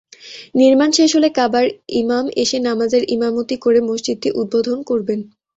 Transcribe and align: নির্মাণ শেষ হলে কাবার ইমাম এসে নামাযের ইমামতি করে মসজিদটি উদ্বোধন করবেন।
নির্মাণ 0.55 0.89
শেষ 0.97 1.09
হলে 1.17 1.29
কাবার 1.37 1.65
ইমাম 2.01 2.25
এসে 2.41 2.57
নামাযের 2.61 3.03
ইমামতি 3.15 3.55
করে 3.57 3.79
মসজিদটি 3.89 4.29
উদ্বোধন 4.41 4.79
করবেন। 4.89 5.19